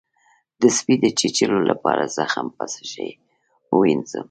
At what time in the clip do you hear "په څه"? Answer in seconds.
2.57-2.81